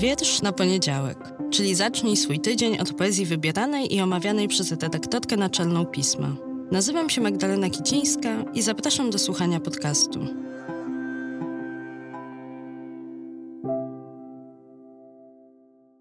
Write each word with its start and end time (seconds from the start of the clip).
Wiersz 0.00 0.42
na 0.42 0.52
poniedziałek, 0.52 1.18
czyli 1.50 1.74
zacznij 1.74 2.16
swój 2.16 2.40
tydzień 2.40 2.78
od 2.78 2.92
poezji 2.92 3.26
wybieranej 3.26 3.94
i 3.94 4.00
omawianej 4.00 4.48
przez 4.48 4.70
redaktorkę 4.70 5.36
naczelną 5.36 5.86
pisma. 5.86 6.36
Nazywam 6.70 7.10
się 7.10 7.20
Magdalena 7.20 7.70
Kicińska 7.70 8.28
i 8.54 8.62
zapraszam 8.62 9.10
do 9.10 9.18
słuchania 9.18 9.60
podcastu. 9.60 10.20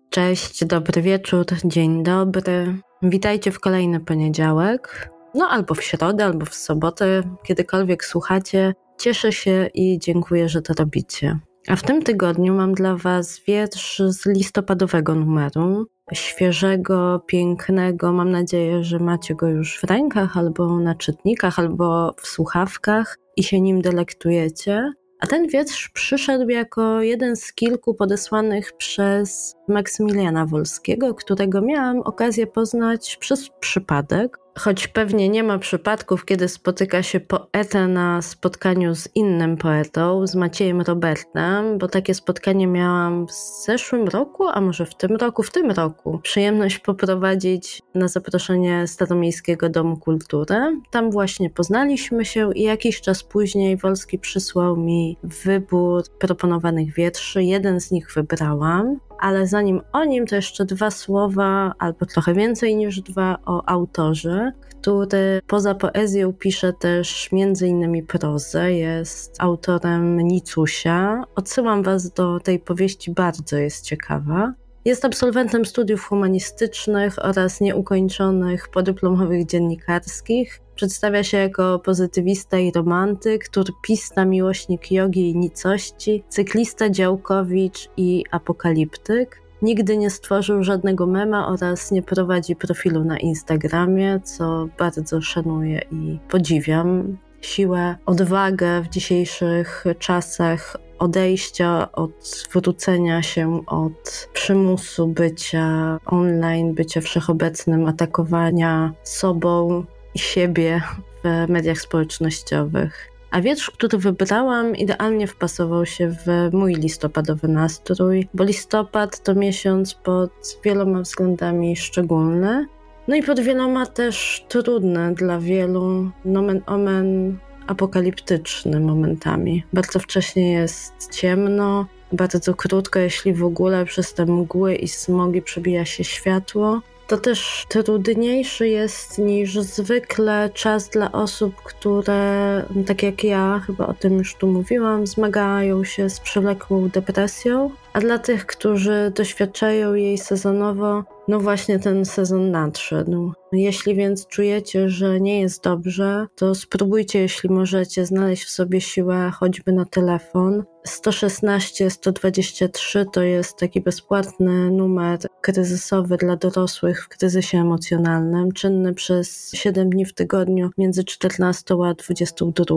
Cześć, 0.10 0.66
dobry 0.66 1.02
wieczór, 1.02 1.46
dzień 1.66 2.04
dobry. 2.04 2.82
Witajcie 3.02 3.52
w 3.52 3.60
kolejny 3.60 4.00
poniedziałek, 4.00 5.10
no 5.36 5.48
albo 5.50 5.76
w 5.76 5.84
środę, 5.84 6.26
albo 6.26 6.46
w 6.46 6.56
sobotę, 6.56 7.24
kiedykolwiek 7.44 8.06
słuchacie. 8.06 8.74
Cieszę 9.00 9.32
się 9.32 9.70
i 9.74 10.00
dziękuję, 10.00 10.50
że 10.50 10.62
to 10.62 10.74
robicie. 10.74 11.40
A 11.68 11.76
w 11.76 11.84
tym 11.84 12.04
tygodniu 12.04 12.54
mam 12.54 12.74
dla 12.74 12.96
Was 12.96 13.42
wiersz 13.48 14.02
z 14.08 14.26
listopadowego 14.26 15.16
numeru. 15.16 15.86
Świeżego, 16.14 17.20
pięknego. 17.28 18.14
Mam 18.14 18.32
nadzieję, 18.32 18.84
że 18.84 19.00
macie 19.00 19.36
go 19.36 19.48
już 19.48 19.80
w 19.80 19.84
rękach, 19.84 20.38
albo 20.38 20.80
na 20.80 20.96
czytnikach, 20.96 21.60
albo 21.60 22.16
w 22.18 22.28
słuchawkach 22.28 23.18
i 23.38 23.44
się 23.44 23.62
nim 23.62 23.82
delektujecie. 23.82 24.92
A 25.20 25.28
ten 25.28 25.48
wiersz 25.48 25.90
przyszedł 25.90 26.50
jako 26.50 27.02
jeden 27.02 27.36
z 27.36 27.54
kilku 27.54 27.94
podesłanych 27.94 28.74
przez 28.78 29.56
Maksymiliana 29.68 30.46
Wolskiego, 30.46 31.14
którego 31.14 31.62
miałam 31.62 32.00
okazję 32.00 32.48
poznać 32.48 33.18
przez 33.20 33.50
przypadek 33.60 34.38
choć 34.60 34.88
pewnie 34.88 35.30
nie 35.30 35.44
ma 35.44 35.60
przypadków, 35.60 36.26
kiedy 36.26 36.48
spotyka 36.48 37.04
się 37.04 37.20
poeta 37.20 37.88
na 37.88 38.22
spotkaniu 38.22 38.96
z 38.96 39.10
innym 39.16 39.58
poetą, 39.58 40.28
z 40.28 40.36
Maciejem 40.36 40.82
Robertem, 40.82 41.78
bo 41.78 41.88
takie 41.88 42.14
spotkanie 42.14 42.68
miałam 42.68 43.28
w 43.28 43.32
zeszłym 43.66 44.08
roku, 44.08 44.48
a 44.48 44.62
może 44.62 44.86
w 44.86 44.96
tym 44.96 45.16
roku, 45.16 45.44
w 45.44 45.52
tym 45.52 45.72
roku. 45.72 46.20
Przyjemność 46.24 46.80
poprowadzić 46.80 47.82
na 47.96 48.08
zaproszenie 48.08 48.88
Staromiejskiego 48.88 49.70
Domu 49.70 49.98
Kultury. 49.98 50.56
Tam 50.92 51.12
właśnie 51.12 51.50
poznaliśmy 51.50 52.26
się 52.26 52.50
i 52.56 52.64
jakiś 52.64 53.02
czas 53.02 53.24
później 53.24 53.78
Wolski 53.78 54.20
przysłał 54.20 54.78
mi 54.78 55.18
wybór 55.24 56.04
proponowanych 56.20 56.94
wierszy. 56.94 57.44
Jeden 57.44 57.80
z 57.82 57.92
nich 57.92 58.14
wybrałam 58.14 59.00
ale 59.20 59.48
zanim 59.48 59.82
o 59.94 60.06
nim, 60.06 60.28
to 60.28 60.36
jeszcze 60.36 60.66
dwa 60.66 60.92
słowa, 60.92 61.74
albo 61.80 62.06
trochę 62.06 62.34
więcej 62.34 62.76
niż 62.76 63.02
dwa, 63.02 63.38
o 63.46 63.70
autorze, 63.70 64.52
który 64.82 65.42
poza 65.48 65.76
poezją 65.76 66.34
pisze 66.34 66.74
też 66.74 67.32
między 67.32 67.68
innymi 67.68 68.04
prozę, 68.04 68.74
jest 68.74 69.36
autorem 69.40 70.18
Nicusia. 70.18 71.24
Odsyłam 71.36 71.84
Was 71.84 72.14
do 72.14 72.40
tej 72.40 72.60
powieści, 72.60 73.12
bardzo 73.12 73.58
jest 73.58 73.86
ciekawa. 73.86 74.54
Jest 74.86 75.06
absolwentem 75.06 75.66
studiów 75.66 76.04
humanistycznych 76.04 77.26
oraz 77.26 77.62
nieukończonych 77.62 78.70
podyplomowych 78.70 79.46
dziennikarskich. 79.46 80.62
Przedstawia 80.80 81.24
się 81.24 81.38
jako 81.38 81.80
pozytywista 81.80 82.60
i 82.60 82.72
romantyk, 82.72 83.50
turpista, 83.50 84.26
miłośnik 84.26 84.92
jogi 84.92 85.30
i 85.30 85.38
nicości, 85.38 86.24
cyklista, 86.30 86.90
działkowicz 86.90 87.90
i 87.98 88.24
apokaliptyk. 88.32 89.42
Nigdy 89.62 89.98
nie 89.98 90.10
stworzył 90.10 90.64
żadnego 90.64 91.08
mema 91.08 91.48
oraz 91.48 91.92
nie 91.92 92.02
prowadzi 92.02 92.56
profilu 92.56 93.04
na 93.04 93.18
Instagramie, 93.18 94.20
co 94.24 94.68
bardzo 94.78 95.22
szanuję 95.22 95.82
i 95.92 96.20
podziwiam. 96.30 97.18
Siłę, 97.42 97.96
odwagę 98.06 98.82
w 98.82 98.90
dzisiejszych 98.90 99.86
czasach 100.00 100.78
odejścia, 101.00 101.92
odwrócenia 101.92 103.22
się 103.22 103.66
od 103.66 104.30
przymusu 104.34 105.08
bycia 105.08 106.00
online, 106.06 106.74
bycia 106.74 107.02
wszechobecnym, 107.02 107.86
atakowania 107.86 108.94
sobą 109.04 109.86
siebie 110.16 110.82
w 111.24 111.50
mediach 111.50 111.82
społecznościowych. 111.82 113.10
A 113.32 113.42
wiersz, 113.42 113.72
który 113.72 113.98
wybrałam, 113.98 114.76
idealnie 114.76 115.28
wpasował 115.28 115.86
się 115.86 116.10
w 116.10 116.54
mój 116.54 116.76
listopadowy 116.76 117.48
nastrój, 117.48 118.28
bo 118.34 118.44
listopad 118.44 119.24
to 119.24 119.36
miesiąc 119.36 119.94
pod 119.94 120.32
wieloma 120.64 121.02
względami 121.02 121.76
szczególny, 121.76 122.68
no 123.08 123.16
i 123.16 123.24
pod 123.24 123.40
wieloma 123.40 123.86
też 123.86 124.46
trudny 124.48 125.14
dla 125.14 125.40
wielu, 125.40 126.12
nomen 126.26 126.62
omen 126.66 127.38
apokaliptyczny 127.68 128.80
momentami. 128.80 129.64
Bardzo 129.74 130.00
wcześnie 130.00 130.54
jest 130.54 130.94
ciemno, 131.12 131.86
bardzo 132.12 132.54
krótko, 132.54 133.00
jeśli 133.00 133.34
w 133.34 133.44
ogóle 133.44 133.86
przez 133.86 134.14
te 134.14 134.26
mgły 134.26 134.76
i 134.76 134.88
smogi 134.88 135.42
przebija 135.42 135.86
się 135.86 136.04
światło. 136.04 136.82
To 137.10 137.18
też 137.18 137.66
trudniejszy 137.70 138.68
jest 138.68 139.18
niż 139.18 139.60
zwykle 139.60 140.50
czas 140.54 140.90
dla 140.90 141.12
osób, 141.12 141.56
które, 141.56 142.64
tak 142.88 143.04
jak 143.04 143.24
ja, 143.24 143.62
chyba 143.68 143.88
o 143.88 143.94
tym 143.94 144.18
już 144.18 144.36
tu 144.36 144.48
mówiłam, 144.48 145.08
zmagają 145.08 145.84
się 145.84 146.10
z 146.10 146.20
przewlekłą 146.20 146.90
depresją, 146.90 147.72
a 147.94 148.00
dla 148.00 148.20
tych, 148.20 148.46
którzy 148.46 149.12
doświadczają 149.16 149.94
jej 149.94 150.18
sezonowo, 150.18 151.04
no 151.28 151.40
właśnie 151.40 151.80
ten 151.80 152.06
sezon 152.06 152.52
nadszedł. 152.52 153.34
Jeśli 153.52 153.96
więc 153.96 154.28
czujecie, 154.28 154.90
że 154.90 155.20
nie 155.20 155.42
jest 155.42 155.64
dobrze, 155.64 156.28
to 156.36 156.56
spróbujcie, 156.56 157.20
jeśli 157.20 157.50
możecie, 157.50 158.06
znaleźć 158.06 158.44
w 158.44 158.50
sobie 158.50 158.82
siłę 158.82 159.32
choćby 159.40 159.72
na 159.74 159.86
telefon. 159.86 160.64
116 160.86 161.90
123 161.90 163.06
to 163.14 163.22
jest 163.22 163.58
taki 163.58 163.82
bezpłatny 163.82 164.72
numer 164.72 165.20
kryzysowy 165.42 166.18
dla 166.18 166.36
dorosłych 166.36 167.04
w 167.04 167.08
kryzysie 167.08 167.58
emocjonalnym, 167.58 168.52
czynny 168.52 168.94
przez 168.94 169.52
7 169.54 169.90
dni 169.90 170.06
w 170.06 170.14
tygodniu 170.14 170.70
między 170.78 171.04
14 171.04 171.76
a 171.86 171.94
22. 171.94 172.76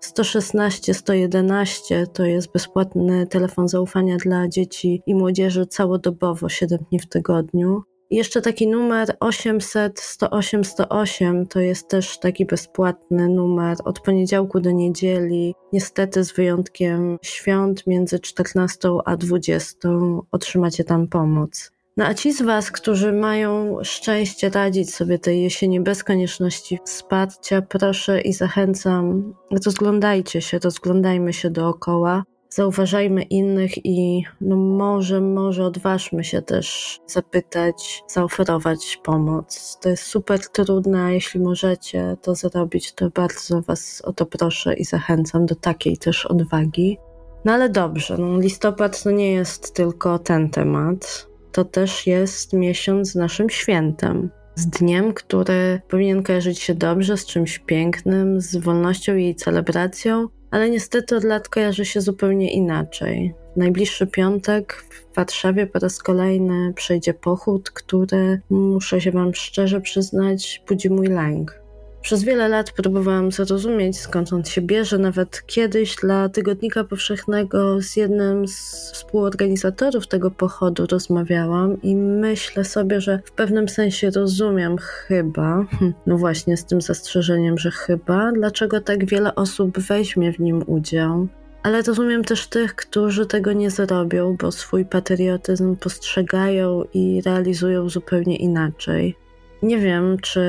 116 0.00 0.94
111 0.94 2.06
to 2.06 2.24
jest 2.24 2.52
bezpłatny 2.52 3.26
telefon 3.26 3.68
zaufania 3.68 4.16
dla 4.16 4.48
dzieci 4.48 5.02
i 5.06 5.14
młodzieży 5.14 5.66
całodobowo 5.66 6.48
7 6.48 6.78
dni 6.90 6.98
w 6.98 7.08
tygodniu. 7.08 7.82
Jeszcze 8.12 8.42
taki 8.42 8.68
numer 8.68 9.16
800 9.20 10.00
108 10.00 10.64
108 10.64 11.46
to 11.46 11.60
jest 11.60 11.88
też 11.88 12.18
taki 12.18 12.46
bezpłatny 12.46 13.28
numer 13.28 13.76
od 13.84 14.00
poniedziałku 14.00 14.60
do 14.60 14.70
niedzieli. 14.70 15.54
Niestety 15.72 16.24
z 16.24 16.32
wyjątkiem 16.32 17.18
świąt 17.22 17.86
między 17.86 18.18
14 18.18 18.88
a 19.04 19.16
20 19.16 19.88
otrzymacie 20.32 20.84
tam 20.84 21.08
pomoc. 21.08 21.70
No 21.96 22.04
a 22.04 22.14
ci 22.14 22.32
z 22.32 22.42
Was, 22.42 22.70
którzy 22.70 23.12
mają 23.12 23.78
szczęście 23.82 24.50
radzić 24.50 24.94
sobie 24.94 25.18
tej 25.18 25.42
jesieni 25.42 25.80
bez 25.80 26.04
konieczności 26.04 26.78
wsparcia, 26.84 27.62
proszę 27.62 28.20
i 28.20 28.32
zachęcam, 28.32 29.34
rozglądajcie 29.64 30.40
się, 30.40 30.58
rozglądajmy 30.58 31.32
się 31.32 31.50
dookoła, 31.50 32.24
zauważajmy 32.54 33.22
innych 33.22 33.86
i 33.86 34.24
no 34.40 34.56
może, 34.56 35.20
może 35.20 35.64
odważmy 35.64 36.24
się 36.24 36.42
też 36.42 36.98
zapytać, 37.06 38.04
zaoferować 38.08 38.98
pomoc. 39.04 39.78
To 39.82 39.88
jest 39.88 40.02
super 40.02 40.48
trudne, 40.48 41.14
jeśli 41.14 41.40
możecie 41.40 42.16
to 42.22 42.34
zrobić, 42.34 42.92
to 42.92 43.10
bardzo 43.10 43.62
Was 43.62 44.02
o 44.04 44.12
to 44.12 44.26
proszę 44.26 44.74
i 44.74 44.84
zachęcam 44.84 45.46
do 45.46 45.54
takiej 45.54 45.98
też 45.98 46.26
odwagi. 46.26 46.98
No 47.44 47.52
ale 47.52 47.68
dobrze, 47.68 48.16
no 48.18 48.38
listopad 48.38 49.02
to 49.02 49.10
nie 49.10 49.32
jest 49.32 49.74
tylko 49.74 50.18
ten 50.18 50.50
temat 50.50 51.32
to 51.52 51.64
też 51.64 52.06
jest 52.06 52.52
miesiąc 52.52 53.10
z 53.10 53.14
naszym 53.14 53.50
świętem. 53.50 54.30
Z 54.54 54.66
dniem, 54.66 55.12
który 55.14 55.80
powinien 55.88 56.22
kojarzyć 56.22 56.58
się 56.58 56.74
dobrze, 56.74 57.16
z 57.16 57.26
czymś 57.26 57.58
pięknym, 57.58 58.40
z 58.40 58.56
wolnością 58.56 59.16
i 59.16 59.24
jej 59.24 59.34
celebracją, 59.34 60.28
ale 60.52 60.70
niestety 60.70 61.16
od 61.16 61.24
lat 61.24 61.48
kojarzy 61.48 61.84
się 61.84 62.00
zupełnie 62.00 62.52
inaczej. 62.52 63.34
Najbliższy 63.56 64.06
piątek 64.06 64.84
w 64.90 65.16
Warszawie 65.16 65.66
po 65.66 65.78
raz 65.78 65.98
kolejny 65.98 66.72
przejdzie 66.74 67.14
pochód, 67.14 67.70
który, 67.70 68.40
muszę 68.50 69.00
się 69.00 69.10
Wam 69.10 69.34
szczerze 69.34 69.80
przyznać, 69.80 70.62
budzi 70.68 70.90
mój 70.90 71.06
lęk. 71.06 71.61
Przez 72.02 72.24
wiele 72.24 72.48
lat 72.48 72.72
próbowałam 72.72 73.32
zrozumieć, 73.32 73.98
skąd 73.98 74.32
on 74.32 74.44
się 74.44 74.60
bierze. 74.60 74.98
Nawet 74.98 75.42
kiedyś 75.46 75.96
dla 75.96 76.28
Tygodnika 76.28 76.84
Powszechnego 76.84 77.82
z 77.82 77.96
jednym 77.96 78.48
z 78.48 78.90
współorganizatorów 78.92 80.06
tego 80.06 80.30
pochodu 80.30 80.86
rozmawiałam 80.86 81.82
i 81.82 81.96
myślę 81.96 82.64
sobie, 82.64 83.00
że 83.00 83.20
w 83.24 83.32
pewnym 83.32 83.68
sensie 83.68 84.10
rozumiem 84.10 84.78
chyba, 84.78 85.66
no 86.06 86.18
właśnie 86.18 86.56
z 86.56 86.64
tym 86.64 86.80
zastrzeżeniem, 86.80 87.58
że 87.58 87.70
chyba, 87.70 88.32
dlaczego 88.32 88.80
tak 88.80 89.04
wiele 89.04 89.34
osób 89.34 89.78
weźmie 89.78 90.32
w 90.32 90.38
nim 90.38 90.64
udział. 90.66 91.28
Ale 91.62 91.82
rozumiem 91.82 92.24
też 92.24 92.46
tych, 92.46 92.74
którzy 92.74 93.26
tego 93.26 93.52
nie 93.52 93.70
zrobią, 93.70 94.36
bo 94.40 94.52
swój 94.52 94.84
patriotyzm 94.84 95.76
postrzegają 95.76 96.82
i 96.94 97.22
realizują 97.24 97.88
zupełnie 97.88 98.36
inaczej. 98.36 99.21
Nie 99.62 99.78
wiem, 99.78 100.16
czy 100.18 100.40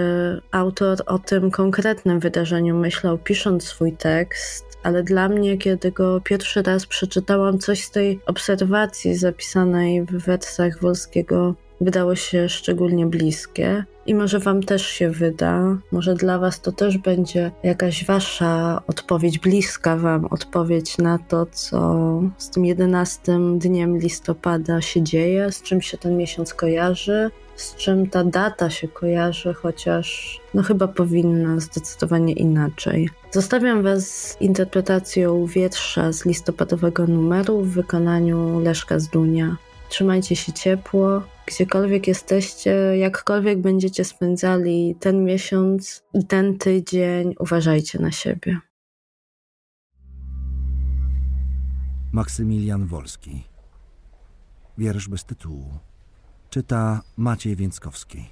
autor 0.51 0.97
o 1.05 1.19
tym 1.19 1.51
konkretnym 1.51 2.19
wydarzeniu 2.19 2.77
myślał, 2.77 3.17
pisząc 3.17 3.63
swój 3.63 3.91
tekst, 3.91 4.65
ale 4.83 5.03
dla 5.03 5.29
mnie, 5.29 5.57
kiedy 5.57 5.91
go 5.91 6.21
pierwszy 6.21 6.61
raz 6.61 6.85
przeczytałam, 6.85 7.59
coś 7.59 7.83
z 7.83 7.91
tej 7.91 8.19
obserwacji 8.25 9.15
zapisanej 9.15 10.01
w 10.05 10.11
wersach 10.11 10.81
Wolskiego 10.81 11.55
wydało 11.81 12.15
się 12.15 12.49
szczególnie 12.49 13.05
bliskie. 13.05 13.85
I 14.05 14.15
może 14.15 14.39
Wam 14.39 14.63
też 14.63 14.87
się 14.87 15.09
wyda, 15.09 15.77
może 15.91 16.13
dla 16.13 16.39
Was 16.39 16.61
to 16.61 16.71
też 16.71 16.97
będzie 16.97 17.51
jakaś 17.63 18.05
Wasza 18.05 18.81
odpowiedź, 18.87 19.39
bliska 19.39 19.97
Wam 19.97 20.25
odpowiedź 20.25 20.97
na 20.97 21.19
to, 21.19 21.45
co 21.45 22.21
z 22.37 22.49
tym 22.49 22.65
11 22.65 23.39
dniem 23.57 23.97
listopada 23.97 24.81
się 24.81 25.01
dzieje, 25.01 25.51
z 25.51 25.61
czym 25.61 25.81
się 25.81 25.97
ten 25.97 26.17
miesiąc 26.17 26.53
kojarzy, 26.53 27.31
z 27.55 27.75
czym 27.75 28.09
ta 28.09 28.23
data 28.23 28.69
się 28.69 28.87
kojarzy, 28.87 29.53
chociaż 29.53 30.39
no 30.53 30.63
chyba 30.63 30.87
powinna 30.87 31.59
zdecydowanie 31.59 32.33
inaczej. 32.33 33.09
Zostawiam 33.31 33.83
Was 33.83 34.07
z 34.07 34.41
interpretacją 34.41 35.45
wiersza 35.45 36.11
z 36.13 36.25
listopadowego 36.25 37.07
numeru 37.07 37.61
w 37.61 37.69
wykonaniu 37.69 38.59
Leszka 38.59 38.99
Zdunia. 38.99 39.57
Trzymajcie 39.89 40.35
się 40.35 40.53
ciepło, 40.53 41.21
gdziekolwiek 41.45 42.07
jesteście, 42.07 42.71
jakkolwiek 42.97 43.61
będziecie 43.61 44.05
spędzali 44.05 44.95
ten 44.99 45.25
miesiąc 45.25 46.03
i 46.13 46.25
ten 46.25 46.57
tydzień, 46.57 47.35
uważajcie 47.39 47.99
na 47.99 48.11
siebie. 48.11 48.57
Maksymilian 52.11 52.85
Wolski. 52.85 53.43
Wiersz 54.77 55.07
bez 55.07 55.25
tytułu. 55.25 55.79
Czyta 56.53 57.01
Maciej 57.17 57.55
Więckowski. 57.55 58.29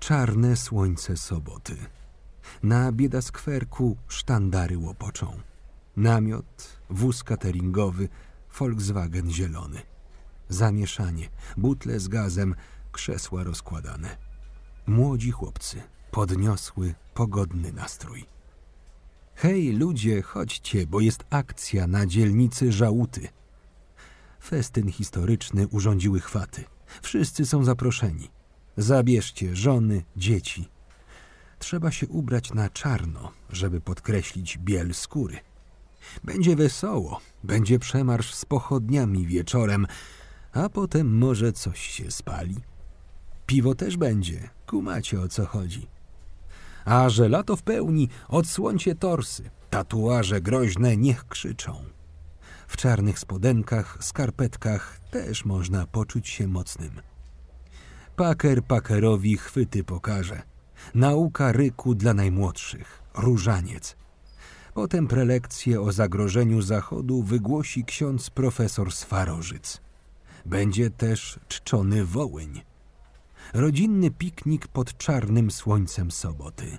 Czarne 0.00 0.56
słońce 0.56 1.16
soboty. 1.16 1.76
Na 2.62 2.92
biedaskwerku 2.92 3.96
sztandary 4.08 4.78
łopoczą. 4.78 5.40
Namiot, 5.96 6.78
wóz 6.90 7.24
cateringowy, 7.24 8.08
Volkswagen 8.58 9.30
zielony. 9.30 9.82
Zamieszanie, 10.48 11.28
butle 11.56 12.00
z 12.00 12.08
gazem, 12.08 12.54
krzesła 12.92 13.44
rozkładane. 13.44 14.16
Młodzi 14.86 15.30
chłopcy, 15.30 15.82
podniosły, 16.10 16.94
pogodny 17.14 17.72
nastrój. 17.72 18.24
Hej, 19.34 19.72
ludzie, 19.72 20.22
chodźcie, 20.22 20.86
bo 20.86 21.00
jest 21.00 21.24
akcja 21.30 21.86
na 21.86 22.06
dzielnicy 22.06 22.72
Żałuty. 22.72 23.28
Festyn 24.40 24.92
historyczny 24.92 25.68
urządziły 25.68 26.20
chwaty. 26.20 26.64
Wszyscy 27.02 27.46
są 27.46 27.64
zaproszeni. 27.64 28.30
Zabierzcie 28.76 29.56
żony, 29.56 30.04
dzieci. 30.16 30.68
Trzeba 31.58 31.90
się 31.90 32.08
ubrać 32.08 32.54
na 32.54 32.70
czarno, 32.70 33.32
żeby 33.50 33.80
podkreślić 33.80 34.58
biel 34.58 34.94
skóry. 34.94 35.38
Będzie 36.24 36.56
wesoło, 36.56 37.20
będzie 37.44 37.78
przemarsz 37.78 38.34
z 38.34 38.44
pochodniami 38.44 39.26
wieczorem, 39.26 39.86
a 40.52 40.68
potem 40.68 41.18
może 41.18 41.52
coś 41.52 41.80
się 41.80 42.10
spali. 42.10 42.56
Piwo 43.46 43.74
też 43.74 43.96
będzie, 43.96 44.50
kumacie 44.66 45.20
o 45.20 45.28
co 45.28 45.46
chodzi. 45.46 45.86
A 46.84 47.08
że 47.08 47.28
lato 47.28 47.56
w 47.56 47.62
pełni, 47.62 48.08
odsłońcie 48.28 48.94
torsy, 48.94 49.50
tatuaże 49.70 50.40
groźne 50.40 50.96
niech 50.96 51.28
krzyczą. 51.28 51.95
W 52.66 52.76
czarnych 52.76 53.18
spodenkach, 53.18 53.98
skarpetkach 54.00 55.00
też 55.10 55.44
można 55.44 55.86
poczuć 55.86 56.28
się 56.28 56.46
mocnym. 56.46 56.90
Paker 58.16 58.64
pakerowi 58.64 59.36
chwyty 59.36 59.84
pokaże. 59.84 60.42
Nauka 60.94 61.52
ryku 61.52 61.94
dla 61.94 62.14
najmłodszych, 62.14 63.02
różaniec. 63.14 63.96
Potem 64.74 65.08
prelekcję 65.08 65.80
o 65.80 65.92
zagrożeniu 65.92 66.62
Zachodu 66.62 67.22
wygłosi 67.22 67.84
ksiądz 67.84 68.30
profesor 68.30 68.92
Swarożyc. 68.92 69.80
Będzie 70.46 70.90
też 70.90 71.40
czczony 71.48 72.04
Wołyń. 72.04 72.62
Rodzinny 73.54 74.10
piknik 74.10 74.68
pod 74.68 74.98
czarnym 74.98 75.50
słońcem 75.50 76.10
soboty. 76.10 76.78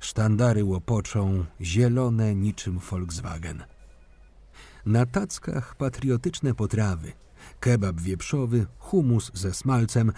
Sztandary 0.00 0.64
łopoczą, 0.64 1.44
zielone 1.60 2.34
niczym 2.34 2.78
Volkswagen. 2.78 3.64
Na 4.86 5.06
tackach 5.06 5.74
patriotyczne 5.74 6.54
potrawy. 6.54 7.12
Kebab 7.60 8.00
wieprzowy, 8.00 8.66
humus 8.78 9.30
ze 9.34 9.54
smalcem, 9.54 10.12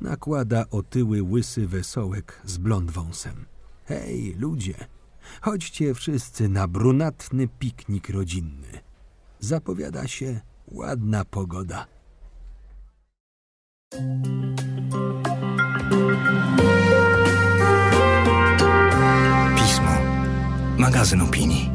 nakłada 0.00 0.64
otyły 0.70 1.22
łysy 1.22 1.66
wesołek 1.66 2.40
z 2.44 2.58
blond 2.58 2.90
wąsem. 2.90 3.44
Hej, 3.84 4.34
ludzie, 4.38 4.74
chodźcie 5.40 5.94
wszyscy 5.94 6.48
na 6.48 6.68
brunatny 6.68 7.48
piknik 7.48 8.08
rodzinny. 8.08 8.80
Zapowiada 9.40 10.08
się 10.08 10.40
ładna 10.68 11.24
pogoda. 11.24 11.86
Pismo. 19.56 19.96
Magazyn 20.78 21.20
opinii. 21.20 21.71